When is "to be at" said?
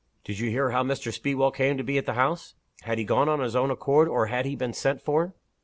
1.77-2.07